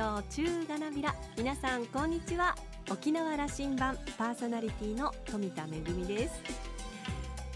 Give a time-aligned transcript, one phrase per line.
[0.00, 1.14] 曜中がなびら。
[1.36, 2.56] 皆さんこんにちは。
[2.90, 6.40] 沖縄羅針盤パーソナリティの富田恵です。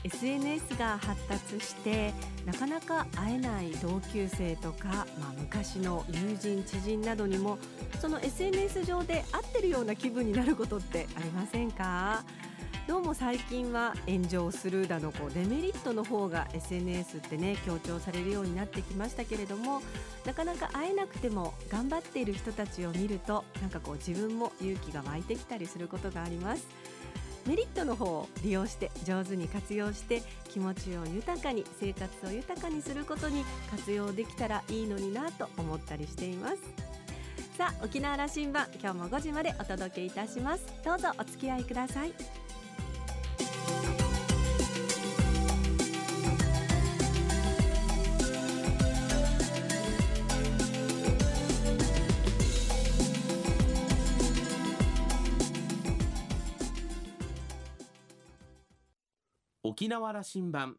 [0.05, 2.13] SNS が発達して
[2.45, 7.57] なかなか会えない同級生とか、まあ、昔の友人知人などにも
[7.99, 12.23] その SNS 上で会ってるような気分になることってありませんか？
[12.87, 19.81] どうも最近は炎上するだのこうデメリットの方が SNS ってね強調されるようになってきましたけれども
[20.27, 26.67] なかなか会えなくても頑張っている人たちを見るとなんかこう自分も勇気が湧いてきたりすることがあります。
[27.47, 36.57] メリットの方を利用して上手に活用して気持ちを豊かに生活を豊かにすることに活用できたらいいのになと思ったりしています。
[37.57, 40.67] さあ沖縄羅針盤今日も5時までお届けいたします。
[40.85, 42.44] どうぞお付き合いください。
[59.85, 60.77] 沖縄羅針盤。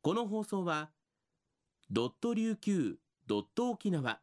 [0.00, 0.88] この放送は
[1.90, 4.20] ドット琉球ドット沖縄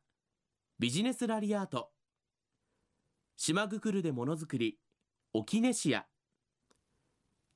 [0.79, 1.91] ビジネスラリアート
[3.35, 4.79] 島ぐくるでものづくり
[5.31, 6.07] 沖根市や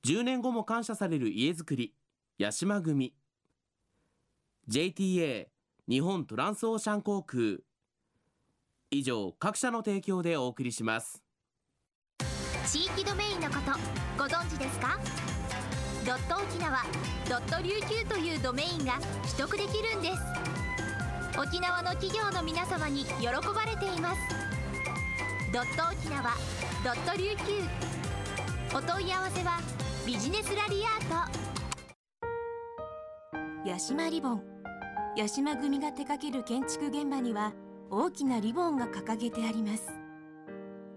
[0.06, 1.92] 10年後も感謝される家づくり
[2.38, 3.12] 八島組
[4.68, 5.48] JTA
[5.88, 7.56] 日本トランスオーシャン航空
[8.92, 11.20] 以上各社の提供でお送りします。
[12.70, 13.72] 地域ドメインのこと
[14.16, 15.00] ご存知ですか？
[16.04, 16.82] ドット沖縄
[17.28, 20.18] ドット琉球というドメインが取得できるんです。
[21.38, 24.20] 沖縄の企業の皆様に喜ばれています。
[25.52, 26.34] ドット沖縄
[26.82, 28.76] ドット琉球。
[28.76, 29.60] お問い合わせは
[30.04, 31.26] ビジネスラリアー
[33.64, 33.70] ト。
[33.70, 34.42] 八島リボン。
[35.16, 37.52] 八島組が手掛ける建築現場には
[37.90, 39.84] 大きなリボンが掲げてあります。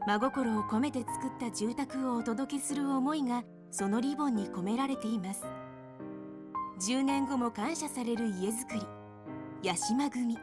[0.07, 3.43] 真心を込めて作った住宅をお届けする思いが
[3.77, 5.43] そのリボンに込められています。
[6.79, 10.37] 10年後も感謝される家づくり八島組。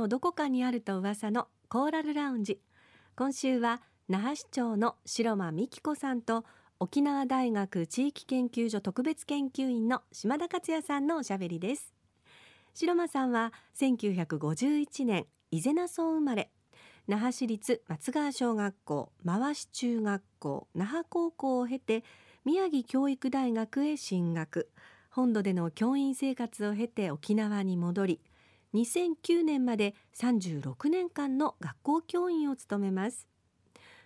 [0.00, 2.58] のどこかにあると噂のコーラルラウンジ。
[3.16, 6.46] 今週は那覇市長の白間美希子さんと
[6.78, 11.92] 沖縄大学地域研究所特別研究員の島田克也さんのおしゃべりです。
[12.72, 16.50] 白間さんは1951年伊是名村生まれ。
[17.06, 22.04] 那覇市立松川小学校回し中学校那覇高校を経て
[22.46, 24.70] 宮城教育大学へ進学。
[25.10, 28.20] 本土での教員生活を経て沖縄に戻り
[28.74, 33.26] 2009年まで36年間の学校教員を務めます。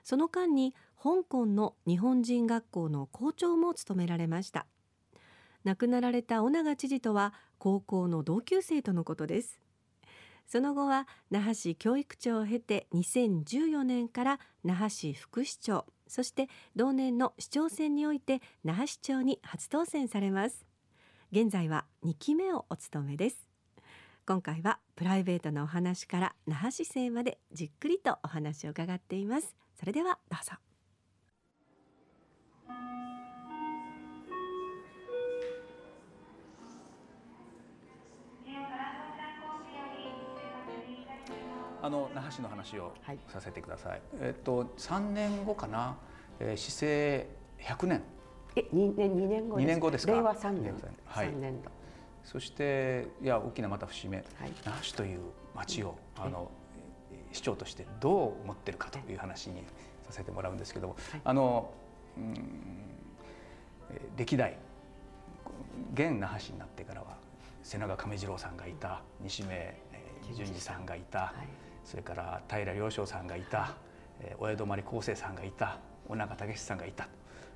[0.03, 4.67] その間に香港の日本人学校の校長も務められました。
[5.65, 9.61] 亡くなられた尾長知事とは高校の同級生とのことです。
[10.47, 20.67] その後は那覇市教育長を経て2014年から那覇市副市長そして同年の市長選において那覇市長に初当選されます。
[21.33, 23.54] 現在は2期目をお務めです。
[24.27, 30.53] 今回はプライベートなお話から那覇市政までじっくりとお話を伺っていますそれではどうぞ
[41.83, 42.95] あの那覇市の話を
[43.29, 43.91] させてください。
[43.91, 45.99] はい、えっと三年後かな、
[46.41, 47.29] えー、市政
[47.61, 48.03] 100年。
[48.57, 50.15] え二年二年後二年後ですか？
[50.15, 50.75] 令和三年。
[51.05, 51.33] はい。
[51.37, 51.71] 年度。
[52.25, 55.21] そしていや大きなまた節目、はい、那覇市という
[55.55, 56.51] 町を、あの
[57.33, 59.63] 市長としてどう思ってるかという話に
[60.05, 61.73] させてもらうんですけども、はい、あの、
[62.17, 62.37] うん、
[64.17, 64.57] 歴代
[65.95, 67.17] 現那覇市になってからは
[67.63, 69.75] 瀬長亀次郎さんがいた西目
[70.33, 70.87] 淳二さん。
[70.87, 71.49] がいた、はい、
[71.85, 73.75] それから平良翔さんがいた、は
[74.23, 75.79] い、お江戸まり厚生さんがいた
[76.09, 77.09] 尾長武さんがいた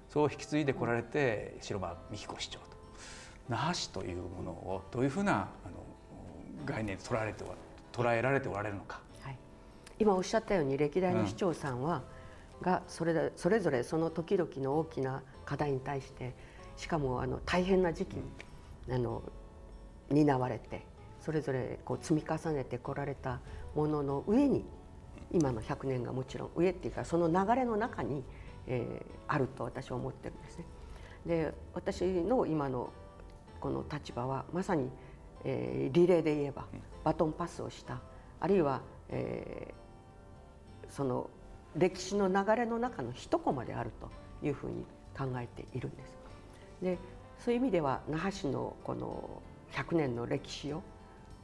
[0.08, 2.77] そう引き継いでこられて白間美希子市長と
[3.48, 5.84] 那覇市というものをどういうふうなあの
[6.66, 7.44] 概念で捉えて
[7.92, 9.38] 捉えられておられるのか、はい、
[9.98, 12.02] 今おっしゃったように歴代の市長さんは、
[12.60, 16.34] うん、がそれそれぞれその時々の大きな課題に対して
[16.76, 18.22] しかもあの大変な時期に、
[18.88, 19.22] うん、あの
[20.10, 20.84] 担われて
[21.20, 23.40] それぞれこう積み重ねてこられた
[23.74, 24.64] ものの上に
[25.32, 28.22] 今の100年がもちろん上っていうかその流れの中に、
[28.66, 30.64] えー、あると私は思ってるんですね。
[31.26, 32.90] で私の今の
[33.60, 34.90] この立場はまさに、
[35.44, 36.66] えー、リレーで言えば
[37.04, 38.00] バトンパスをした
[38.40, 41.28] あるいは、えー、その
[41.76, 44.84] 歴史の流れの中の一コマであるというふうに
[45.16, 46.16] 考えているんです。
[46.82, 46.98] で
[47.38, 50.82] そういう意味では那覇市のこの100年の歴史を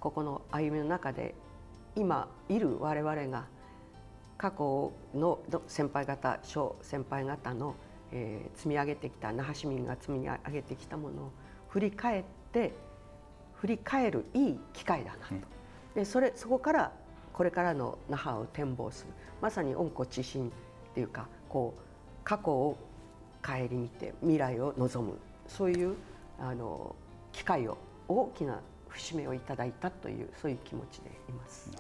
[0.00, 1.34] ここの歩みの中で
[1.96, 3.46] 今いる我々が
[4.36, 7.74] 過去の先輩方小先輩方の、
[8.12, 11.32] えー、積み上げてきた那覇市民が積み上げてきたものを
[11.74, 12.72] 振り返って
[13.56, 15.34] 振り返るいい機会だなと、
[15.96, 16.92] でそれそこから
[17.32, 19.12] これからの那覇を展望する。
[19.42, 20.52] まさに温故知新っ
[20.94, 21.80] ていうかこう
[22.22, 22.76] 過去を
[23.44, 25.18] 顧みて未来を望む。
[25.48, 25.96] そういう
[26.38, 26.94] あの
[27.32, 27.76] 機会を
[28.06, 31.72] 大きな節目をいただいたというそういう気持ちでいます。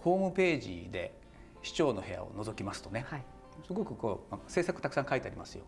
[0.00, 1.14] ホームページで
[1.62, 3.24] 市長の部屋を覗きますとね、はい、
[3.66, 5.64] すごくこう政策たくさん書いてありますよ。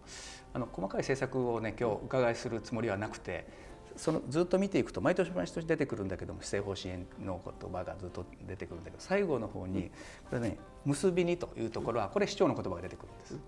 [0.52, 3.46] あの細かい政策をね今日伺いするつもりはなくて
[3.96, 9.90] そのずっと見ていくと毎年毎年出てくるんだけども施政方針の言葉がずっと出てくるんだけど最後の方に
[10.30, 13.38] これね「結びに」というところはこれ市長の言葉が出てくるんです。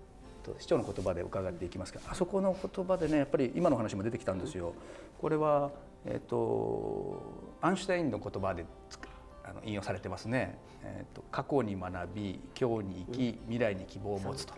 [0.59, 4.73] 市長の言葉で伺っていきますけどあそこの言葉でねやっぱり今の話も出てきたんですよ。
[5.19, 5.71] これは、
[6.05, 7.21] えーと、
[7.59, 8.65] アンシュタインの言葉で
[9.47, 10.57] あの引用されてますね。
[10.83, 14.53] えーと、過去に学び今日に生き未来に希望を持つと。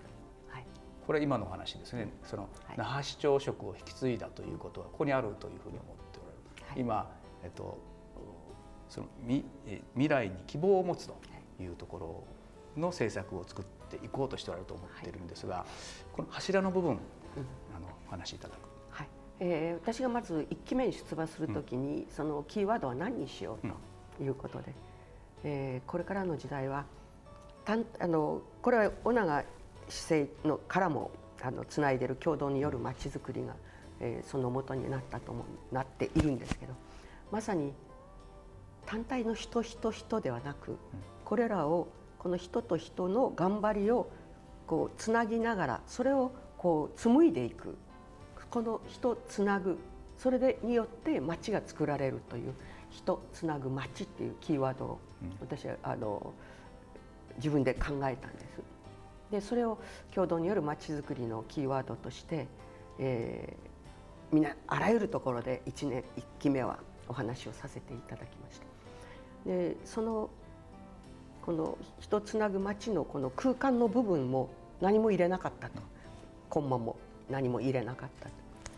[1.06, 2.14] これ今の話ですね。
[2.24, 7.12] その、那覇市長職を引き継いだということはここにあるというふうに思っておられる、はい、今、
[7.44, 7.80] えっと、
[8.90, 9.44] その未
[9.96, 11.16] 未来に希望を持つと
[11.60, 11.66] い。
[11.66, 11.98] うとこ
[12.76, 15.66] ろの政策を作っていこうとしておられると思っているんですが、はい、
[16.14, 16.98] この柱の部分、うん、
[17.76, 18.60] あのお話しいただく。
[18.92, 19.08] はい。
[19.40, 23.74] えー、私がまず1期目に出馬するときに、うん、そのキーワードは何にしようと
[24.22, 24.74] いうことで、
[25.44, 26.86] えー、これからの時代は
[27.66, 29.44] たんあのこれは尾長
[29.88, 31.12] 市政のからも
[31.42, 33.56] あのつないでる共同によるまちづくりが、
[34.00, 36.74] えー、そのもとになったともなっているんですけど
[37.32, 37.74] まさに
[38.86, 40.78] 単体の人人人ではなく
[41.24, 41.88] これらを
[42.18, 44.10] この人と人の頑張りを
[44.68, 47.78] こうつなぎながらそれをこう紡いでいく。
[48.50, 49.78] この人つなぐ。
[50.18, 52.54] それでによって町が作られるという
[52.92, 55.00] 人つなぐ町っていうキーワードを
[55.42, 56.34] 私はあの
[57.38, 58.62] 自分で考えたんです。
[59.32, 59.78] でそれを
[60.14, 62.48] 共同によるまちづくりのキーワードとして、
[62.98, 68.66] えー、みんなあらゆるところで1年1期目はお話をさせていただきました。
[69.46, 70.30] でその
[71.46, 74.50] この人つなぐ町のこの空間の部分も
[74.82, 75.82] 何も入れなかったと。
[76.50, 76.98] コンマも
[77.30, 78.30] 何も入れなかった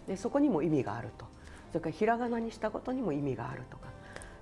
[0.05, 1.25] でそこにも意味があると。
[1.71, 3.77] それからひらがなにしたことにも意味があると。
[3.77, 3.81] か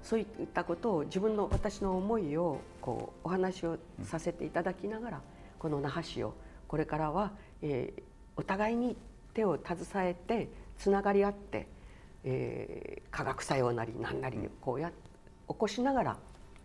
[0.04, 5.22] そういったことを自分の私の思いをこうお話をさせていただきながら、
[5.58, 6.34] この那覇市を
[6.68, 7.32] これからは、
[7.62, 8.02] えー、
[8.36, 8.96] お互いに
[9.34, 11.68] 手を携えてつながり合って、
[12.24, 14.92] えー、化学作用なり何なりこうや
[15.48, 16.18] 起こしながら、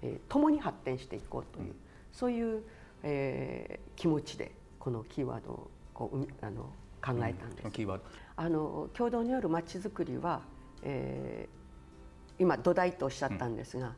[0.03, 1.77] えー、共に発展していこうという、うん、
[2.13, 2.63] そういう、
[3.03, 6.63] えー、気持ちでこのキーワードをこうあの
[7.03, 7.65] 考えたんです。
[7.65, 8.01] うん、
[8.37, 10.43] あの共同によるまちづくりは、
[10.83, 11.64] えー、
[12.39, 13.93] 今土台とおっしゃったんですが、うん、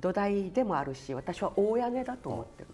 [0.00, 2.68] 土台でもあるし私は大屋根だと思ってる。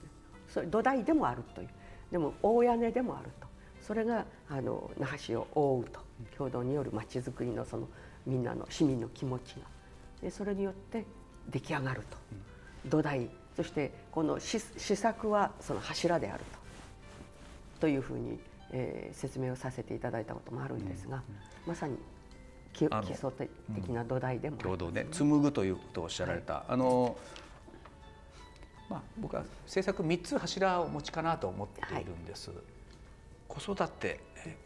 [0.49, 1.69] それ土台でもあるという。
[2.11, 3.47] でも大屋根でもあると。
[3.81, 6.01] それがあの那覇市を覆うと。
[6.37, 7.89] 共同によるまちづくりのその
[8.27, 9.63] みんなの市民の気持ちが。
[10.23, 11.05] でそれによって
[11.49, 12.17] 出来上がると、
[12.89, 13.29] 土台。
[13.57, 17.81] そしてこの施策はその柱であると。
[17.81, 18.39] というふうに、
[18.73, 21.23] えー、説明をさせていただいたこともあるんですが、
[21.67, 21.97] まさに
[22.76, 27.16] 基礎的な土台でも、ね、共同ね紡ぐということをおっしゃられた、はい、あの
[28.88, 32.50] まあ、僕は政策3つ柱をお持ちかなと思っているんです。
[32.50, 32.59] はい、
[33.49, 34.21] 子育て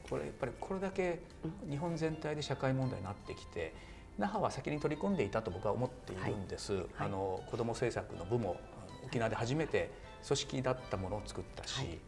[0.08, 1.20] これやっぱりこれだけ
[1.68, 3.72] 日本全体で社会問題になってきて
[4.18, 6.74] 那覇は先に取り組んでいたと僕は思っているんです。
[6.74, 8.60] はい、あの子ども政策の部も
[9.04, 9.90] 沖縄で初めて
[10.26, 11.98] 組織だったものを作ったし、はい、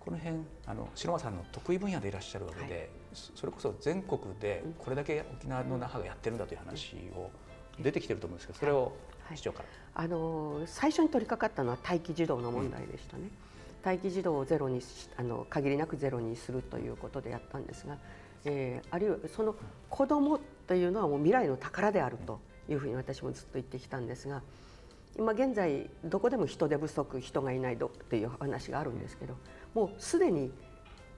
[0.00, 7.30] この辺あの白間さんの得意分野でいらっしゃるわけで、それこそ全国でこれだけ沖縄の那覇がやってるんだという話を
[7.78, 8.92] 出てきてると思うんですけどそれを
[9.34, 9.64] 市長から。
[9.92, 13.24] あの最初に取り掛かったのは待機児童の問題でしたね。
[13.24, 14.80] うん、待機児童をゼロに
[15.16, 17.98] あの限りなくゼロにするということでやったんですが、
[18.44, 19.54] えー、あるいはその
[19.88, 24.42] 子どもというのはもう未来の宝であるというふうに私もずっと言ってきたんですが
[25.18, 29.34] 今現在どこでも人手不足人がいないという話があるんですけど
[29.74, 30.50] もうすでに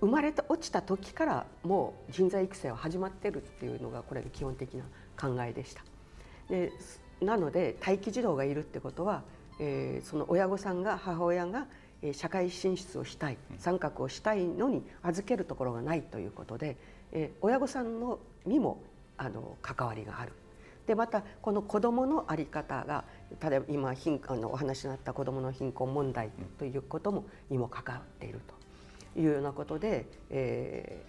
[0.01, 4.85] 生まれた落ちた時からもう人材育成は始まってるっていうのがこれが基本的な
[5.19, 5.85] 考えでした。
[6.49, 6.73] で
[7.21, 9.23] なので待機児童がいるってことは、
[9.61, 11.69] えー、その親御さんが母親が
[12.13, 16.77] 社会進出をしたい参画をしたいのに預けるところがないということで、
[17.13, 18.83] えー、親御さんのにも
[19.17, 20.33] あの関わりがある。
[20.87, 23.05] でまたこの子どもの在り方が
[23.41, 28.41] 例えば今貧あのお話になった子どもの貧困問題ということもにも関わっている
[29.15, 31.05] というようなことで、え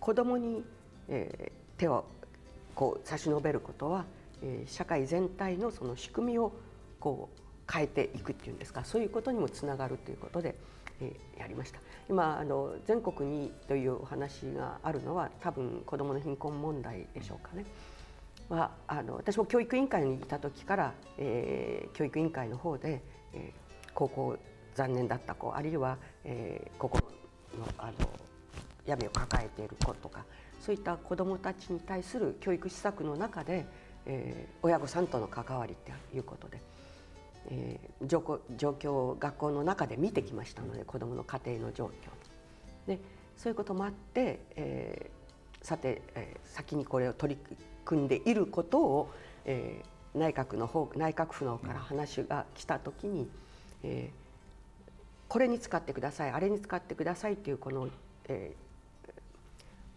[0.00, 0.64] ー、子どもに、
[1.08, 2.04] えー、手を
[2.74, 4.04] こう差し伸べることは、
[4.42, 6.52] えー、社会全体のその仕組みを
[7.00, 10.54] こう変えていくっていうんですかそういうことにもつながるということで、
[11.00, 17.64] えー、やりました今あの全国にというお話があるのは多分子どもの貧困問題でしょうかね。
[18.48, 24.38] はあの私も教育委員会にいた時から、えー、教育委員会の方で、えー、高校
[24.74, 27.02] 残念だった子あるいは、えー、心
[27.58, 27.92] のあの
[28.84, 30.24] 闇を抱えている子とか
[30.60, 33.66] そういった子どもたちに対する教育施策の中で、
[34.06, 36.60] えー、親御さんとの関わりっていうことで。
[37.48, 42.98] えー、状況状況を学校の中で見てきましたので子どもの家庭の状況で
[43.36, 49.10] そういうこともあって、えー、さて、えー、先にこれを取り組んでいることを、
[49.46, 53.28] えー、内閣の方内閣府の方から話が来た時に、
[53.82, 54.92] えー、
[55.28, 57.88] これに使ってくださいあれに使ってくださいというこの、
[58.28, 59.10] えー、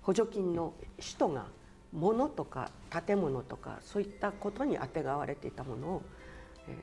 [0.03, 1.48] 補助金の使途が
[1.91, 2.69] 物とか
[3.05, 6.01] 建物とかそういったことにあてがわれていたものを、
[6.67, 6.75] えー、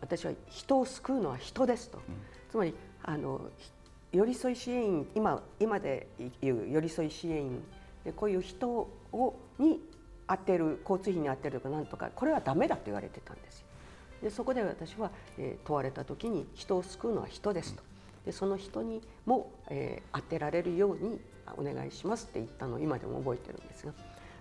[0.00, 2.02] 私は人を救うのは人ですと、うん、
[2.50, 3.42] つまりあの
[4.12, 6.06] 寄り添い支援員今今で
[6.40, 7.62] いう寄り添い支援員
[8.04, 9.80] でこういう人をに
[10.28, 13.66] 当てる交通費に当てるとかなんとかこれはダメだと言われてたんですよ。
[14.22, 17.82] でそこで私は、えー、問われた時に人を救うのは人ですと。
[18.24, 21.20] でその人にも、えー、当てられるように
[21.56, 23.92] お願いしますって言ったのを今でも覚えてるんですが。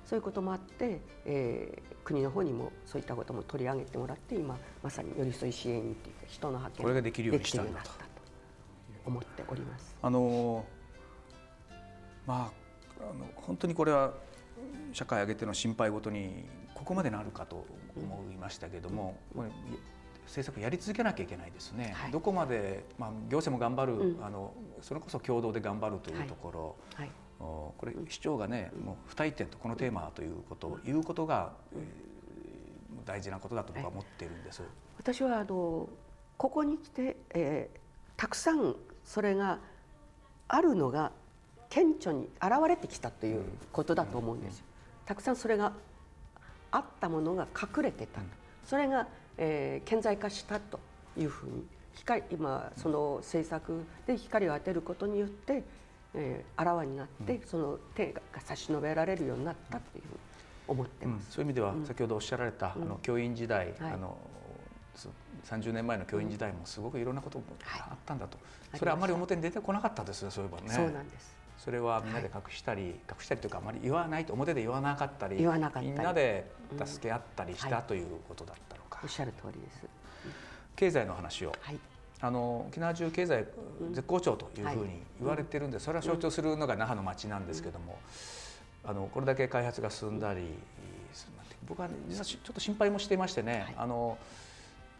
[0.05, 7.89] そういうこともあって、えー、国の方にもそういったことも取り上げてもらって今まさに寄り添い支援員っていうか人の派遣これができるようにしたんだと
[9.05, 9.95] 思っております。
[10.01, 10.65] あの
[12.25, 12.51] ま
[12.99, 14.13] ああの本当にこれは
[14.91, 17.65] 社会挙げての心配ごとにここまでなるかと
[17.95, 19.51] 思いましたけども、うん、
[20.25, 27.05] 政策やり続けなきゃいけないですね、はい、どこまで、まあ、行政も頑張る、うん、あのそれこそ共同で頑張るというところ、はい。
[27.05, 34.63] はいこれ市長がねもう不退転とこのテーマということを言うことが、えー、大事なことだと僕は思っているんです。
[34.97, 35.89] 私はあの
[36.37, 37.79] ここに来て、えー、
[38.15, 39.59] たくさんそれが
[40.47, 41.11] あるのが
[41.73, 44.65] 顕著に現れてきたということだと思うんですよ。
[45.05, 45.73] たくさんそれが
[46.71, 48.21] あったものが隠れてた、
[48.65, 50.79] それが、えー、顕在化したと
[51.17, 51.65] いうふうに
[51.95, 55.63] 光今その政策で光を当てることによって
[56.15, 60.19] えー、あらわになって、その手が差し伸べられるようになったというふうに
[60.67, 64.15] 思ってます、うん、そういう意味では、先ほどおっしゃられた、あの教員時代、あの
[65.45, 67.45] 30年前の教員時代もすごくいろんなことが
[67.89, 68.37] あったんだと、
[68.77, 70.69] それはあまり表に出てこなかったですねそういえばね。
[70.69, 76.49] そうなんですそれはみんなで隠したり、隠したりというかあまり言わないと表で言わなかったり言わなかったみんなで
[76.85, 78.99] 助け合ったりした、ということだったのか。
[79.03, 79.85] おっしゃる通りです。
[80.75, 81.79] 経済の話を、はい。
[82.21, 83.45] あの沖縄中経済
[83.91, 87.97] 絶好調というふうに言われてるんで、それは象徴するのが那覇の町なんですけども、
[88.85, 90.41] あのこれだけ開発が進んだり
[91.67, 94.17] 僕は実はちょっと心配もしていましてね、あの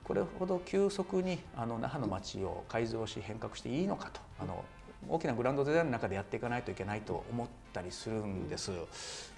[0.04, 4.20] これほど急速にあの那覇の町を改造し変革していいのかと。
[4.42, 4.64] あの
[5.08, 8.72] 大きなグランドデザインの中でやっていかないといけないと思ったりするんです。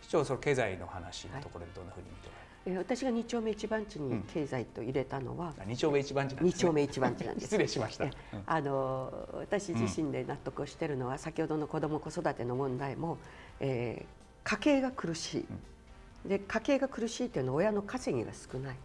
[0.01, 7.45] 市長その経済の話のところでどんなふうに見て私が二丁目一番地に経済と入れたのは、うん、二丁目一番地二丁目一番地なんです。
[7.50, 8.07] 失礼しました、
[8.48, 13.19] あの私自身で納得をしているのは、先ほどの子ども子育ての問題も、
[13.60, 18.75] えー、家計が苦しい、で家計が苦しいというのは親の稼ぎが少ない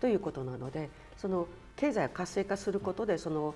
[0.00, 3.54] ということなのでその経済を活性化することでその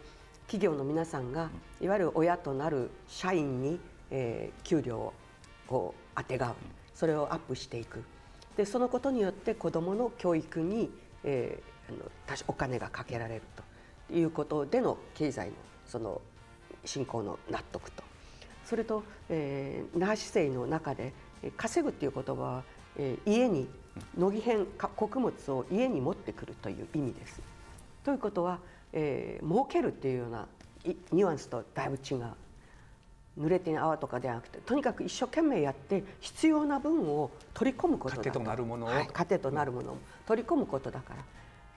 [0.53, 1.49] 企業の皆さんが
[1.81, 3.81] いわゆる親となる社員に、
[4.11, 5.13] えー、給料を
[5.67, 6.55] こうあてがう。
[6.95, 8.05] それをアップしていく。
[8.55, 10.91] でそのことによって子どもの教育に、
[11.25, 13.63] えー、あのお金がかけられると。
[14.15, 15.55] いうことでの経済の
[15.87, 16.21] その
[16.85, 18.03] 振興の納得と。
[18.67, 21.15] それと、えー、那覇市政の中で
[21.57, 22.65] 稼ぐっていう言葉は、
[22.99, 23.71] えー、家に
[24.19, 27.41] 乃木編穀物を家に持ってくるという意味です。
[28.05, 28.59] ということは、
[28.93, 30.47] えー、儲けるっていうような
[30.85, 32.27] ニュアンスとだいぶ違う。
[33.39, 39.99] 濡れて泡とかではなくてとにかく一生懸命やって必要な分を取り込むことだ糧となるものを、はい、糧となるものを。
[40.27, 41.25] 取り込むことだから。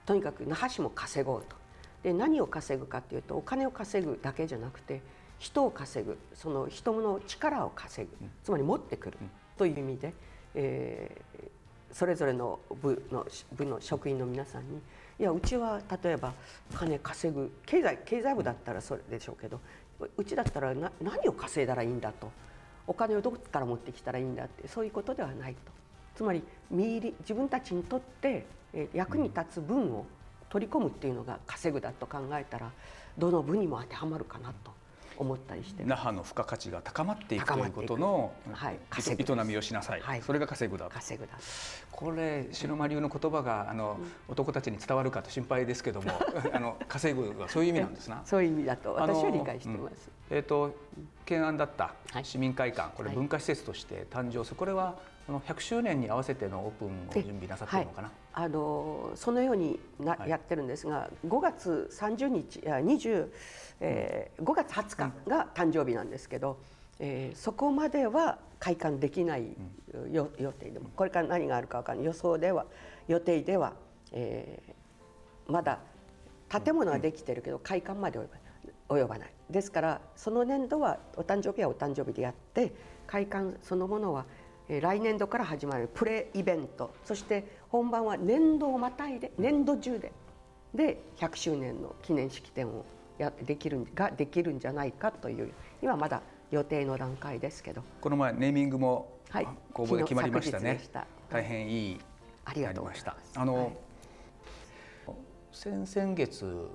[0.05, 1.55] とにかく那覇市も稼ごうと。
[2.03, 5.01] で何を稼ぐかっていうとお金を稼ぐだけじゃなくて
[5.39, 6.17] 人を稼ぐ。
[6.34, 8.27] その人の力を稼ぐ。
[8.43, 9.17] つまり持ってくる。
[9.57, 10.13] という意味で、
[10.55, 14.81] えー、それぞれの部の部の職員の皆さんに
[15.17, 16.34] いやうちは例えば
[16.74, 19.62] 金稼ぐ経済経済部だったらそれでしょうけど
[20.17, 22.31] うちだったらな何を稼いだらいいんだと。
[22.88, 25.72] お金をどこから持ってきたらいいんだってそういうことではないと。
[26.15, 28.45] つまり身入り自分たちにとって
[28.93, 30.05] 役に立つ分を
[30.50, 32.72] 取り込むっていうのが稼ぐだと考えたら
[33.17, 34.72] どの部にも当てはまるかなと。
[35.17, 35.84] 思ったりして。
[35.84, 41.34] 那覇の付加価値が高まっていくということの、はい、営みをしなさい、はい、それが稼ぐだ稼ぐだ
[41.91, 46.12] これ白間流の言葉があの、うん、男たちに伝わるかと心配ですけども
[46.53, 48.22] あの稼ぐはそういう意味なんですな。
[48.25, 50.75] そういう意味だと私は理解してます、うん、えっ、ー、と
[51.25, 51.93] 懸案だった
[52.24, 54.55] 市民会館、これ文化施設として誕生する。
[54.55, 54.95] これは
[55.25, 63.27] この100周年に合わせてのオープンを準備なさっているのかな、はい、あのそのようにな、はい、やってるんですが5月30日いや20、
[63.79, 66.60] えー、5月20日が誕生日なんですけど、
[67.00, 69.48] えー、そこまでは開館できない
[70.12, 72.05] 予定でもこれから何があるか分からない。
[72.05, 72.65] 予想では
[73.08, 73.74] 予定では、
[74.12, 75.79] えー、まだ
[76.50, 78.20] 建物はできてるけど開館まで
[78.89, 79.32] 及ばない。
[79.50, 82.74] ですからその年度はお誕生日はお誕生日でやって
[83.08, 84.25] 開館そのものは
[84.67, 86.93] 来年度から始まるプレイベント。
[87.03, 90.12] そして本番は年度をまたいで年度中で。
[90.74, 92.86] で100周年の記念式典を
[93.17, 97.81] やできるができるんじゃないかという今まだ予定の段階ですけど。
[98.01, 99.19] この前ネーミングも
[99.74, 102.00] 公募で決まりましたね、はい、大変いい
[102.43, 103.17] ありがとうございました。
[103.36, 105.15] あの、はい、
[105.51, 106.69] 先々月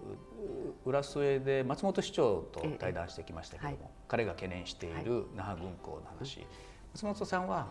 [0.85, 6.47] 浦添で松本市長と対談してきましたけども、はい、彼が懸念している那覇軍港の話、
[6.95, 7.69] 松本さんは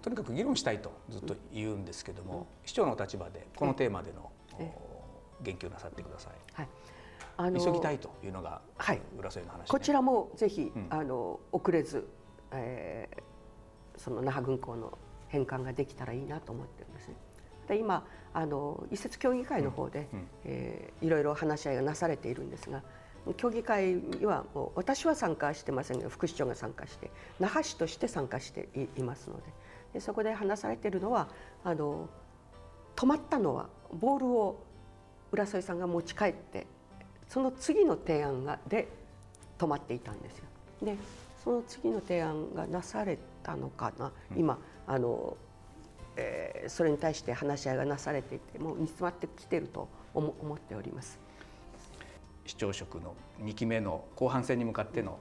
[0.00, 4.30] とにかく議論したいとずっと言うんですけども、市長の立場でこのテーマでの
[5.42, 6.32] 言及なさってください。
[6.54, 6.68] はい。
[7.36, 12.06] あの急ぎたいというのが、はい、浦添の話、ね、こちらもぜひ、うん、あの遅れず、
[12.52, 17.08] えー、その那覇軍港の返還ができたらいいなと思ってるんです。
[17.08, 17.14] ね。
[17.68, 20.18] で今あの移設協議会の方で、うん。
[20.18, 22.82] うん、えー、いろいろ話し合いがなされているんですが
[23.36, 29.42] 協議会にはもう私は参加してませんが副市長が参加して那覇市として参加していますので
[29.94, 31.28] でそこで話されているのは
[31.62, 32.08] あの
[32.96, 34.64] 止まったのはボールを
[35.30, 36.66] 浦添さんが持ち帰って
[37.28, 38.88] その次の提案がで
[39.58, 40.44] 止まっていたんですよ。
[40.82, 40.96] で
[41.42, 45.36] その次の提案がなされたのかな、今あの、
[46.16, 51.18] えー、それに対して話し合いがなされていてもう煮詰まってきていると思思っております。
[52.44, 55.18] 市長職の2期目の後半戦に向かっての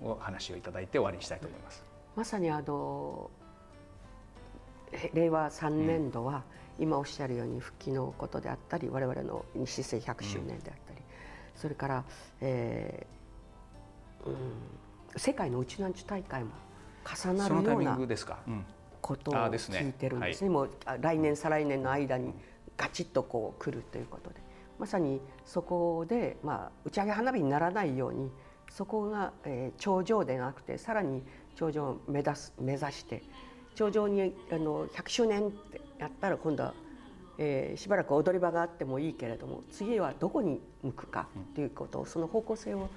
[0.00, 1.84] お話をいただいて終わりにしたいと思います。
[2.16, 3.30] まさにあの
[5.12, 6.44] 令和3年度は、
[6.78, 11.04] 今おっしゃるように復帰のことであったり我々の市政100周年であったり、うん、
[11.56, 12.04] それから、
[12.40, 14.34] えーうん、
[15.16, 16.50] 世界のうちなんち大会も
[17.04, 17.98] 重なるような
[19.00, 22.32] ことを聞いてるんですね、ねはい、もう来年再来年の間に
[22.76, 24.36] ガチッとこう来るということで
[24.78, 28.30] まさにそこで、まあ、打ち上げ花火にならないように
[28.70, 31.22] そこが、えー、頂上でなくてさらに
[31.56, 33.22] 頂上を目指す目指して
[33.74, 36.74] 頂上にあの100周年ってやったら今度は、
[37.38, 42.88] えー、しばらく踊り場があってもいいけれども次はどこに向くかということをその方向性を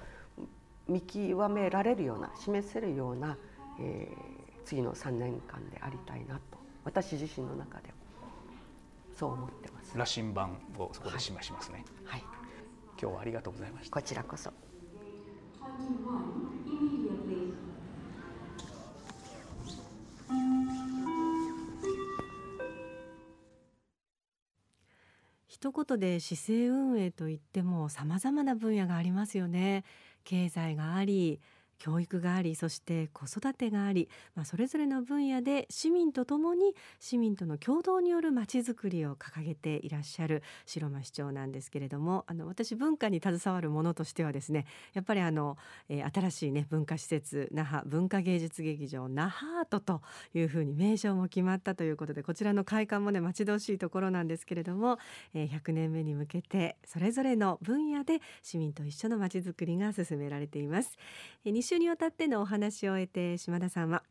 [0.88, 3.36] 見極められるような示せるような、
[3.80, 7.94] えー、次の3年間でありたいなと私自身の中で
[9.16, 9.81] そう思ってます。
[9.94, 11.84] 羅針盤をそこで示しますね。
[12.04, 12.24] はい、
[13.00, 14.00] 今日はありがとうございました。
[14.00, 14.50] こちらこそ。
[25.46, 29.84] 一言で市政運営といっても様々な分野がありますよね
[30.24, 31.40] 経済があり
[31.82, 44.64] 教育がありそして子育てがあり、まあ、それぞれの分野で市民とともに市民との共同によるまちづくりを掲げていらっしゃる白間市長なんですけれどもあの私文化に携わるものとしてはですね
[44.94, 45.56] やっぱりあの、
[45.88, 50.02] えー、新しいね文化施設那覇文化芸術劇場那覇アートと
[50.34, 54.98] いうふうに名称も決まったということでこちらの開館もね待ち遠しいところなんですけれども、
[55.34, 60.96] えー、100年目に向けてそれぞれの分野で市民と一緒のまちづくりが進められています。
[61.44, 64.02] えー週にわたってのお話を終えて島田さんは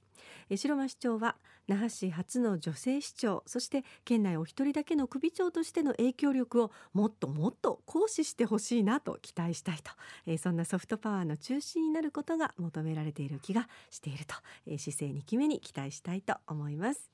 [0.56, 1.36] 白間市長は
[1.68, 9.92] 那覇市初の女性市長そして県内お一人だけの首長としての影響力をもっともっと行使してほしいなと期待したいと、
[10.26, 14.34] えー、そんなソフトパワーの中心になることが求められている気がしていると、
[14.66, 17.12] えー、市政2期目に期待したいと思います。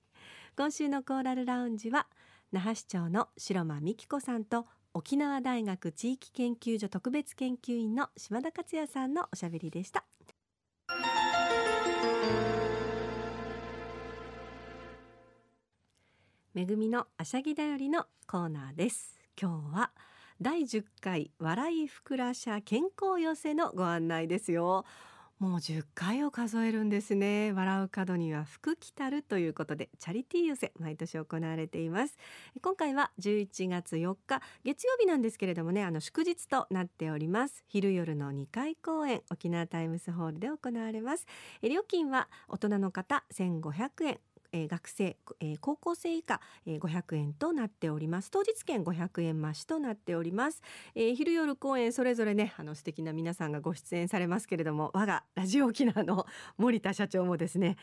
[0.55, 2.07] 今週のコーラルラウンジは
[2.53, 10.05] 那覇市長の白間美希子さんと沖縄大学地域研究所特別研究員の島田克也さんのおしゃべりでした。
[16.57, 19.19] めぐみのあしゃぎだよりのコーナーです。
[19.39, 19.91] 今日は
[20.41, 24.83] 第10回笑いふくらしゃ健康寄せのご案内ですよ。
[25.37, 27.51] もう10回を数えるんですね。
[27.51, 32.17] 笑う角には福来たるということでチャリティー寄せ毎年行われています。
[32.59, 37.65] 今回は11月4日月曜日なんですけれどもねあの祝日となっております。
[37.67, 41.27] 昼夜の2回公演沖縄タイムスホールで行われます。
[41.61, 44.19] 料金は大人の方1500円。
[44.57, 48.31] えー、学生、えー、高校生以下、えー、500円となっております。
[48.31, 50.61] 当日券500円増しとなっております、
[50.95, 56.25] えー、昼夜公演それぞれねあの素敵な皆さんがご出演されますけれども我がラジオ沖縄の
[56.57, 57.77] 森田社長もですね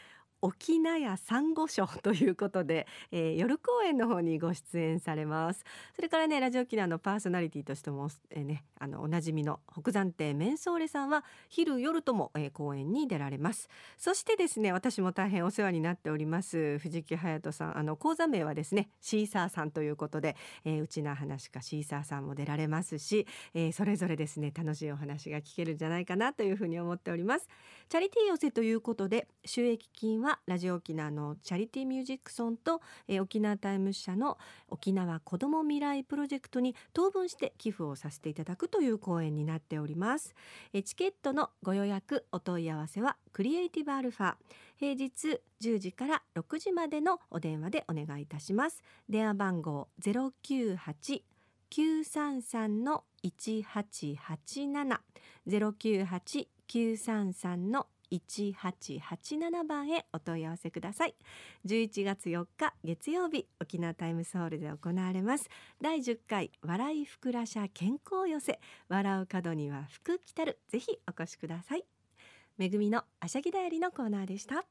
[0.44, 5.64] 沖縄や珊瑚礁ということで、 えー、夜公演の方にご出演されます。
[5.96, 13.70] それからねラジオ沖縄のパーソナリティとしても、えー、ねあのおなじみの北山亭メンソーレさんは昼夜とも、えー、公演に出られます。
[13.96, 17.78] そしてですね私も大変お世話になっております藤木隼人さん。
[17.78, 27.48] あの講座名はですねシーサーさんということで、えー、うちな話かシーサーさんも出られますし、えー、それぞれですね楽しいお話が聞けるんじゃないかなというふうに思っております。
[27.88, 40.34] チャリティー寄せということで収益金はラジオ沖縄のチャリティーミュージックソンと、えー、沖縄タイム社の沖縄子ども未来プロジェクトに当分して寄付をさせていただくという講演になっております、
[40.72, 44.34] えー、チケットのご予約お問い合わせはクリエイティブアルファ
[44.76, 48.82] 平日10時から6時までのお電話でお願いいたします。
[49.08, 51.22] 電話番号098
[51.70, 54.98] 933の1887
[55.48, 61.14] 098 933の1887番へお問い合わせください。
[61.66, 65.48] 11月4日月曜日沖縄タイムスホールで行われます。
[65.80, 68.60] 第10回笑いふくらしゃ健康寄せ。
[68.88, 70.58] 笑う角には福来たる。
[70.68, 71.84] ぜひお越しください。
[72.56, 74.64] めぐみのあしゃぎだよりのコーナーでした。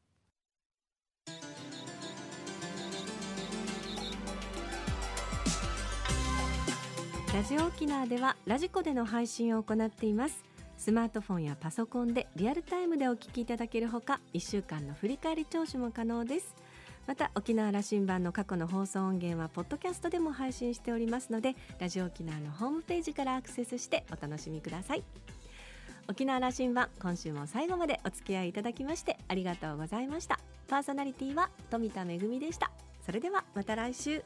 [7.34, 10.53] ラジオ沖縄ではラジコでの配信を行っています。
[10.84, 16.54] スマートフォンやパソコンでリアルタイムでお聞きいただけるほか1週間の振り返り聴取も可能です。
[17.08, 25.04] また沖縄羅針盤の過去の放送音源はポッドキャストでも配信しておりますのでラジオ沖縄のホームページからアクセスしてお楽しみください。
[26.10, 30.38] 沖縄羅針盤今週も最後までお付き合いいただきましてありがとうございました。
[30.68, 32.72] パーソナリティは富田恵でした。
[33.06, 34.22] それではまた来週。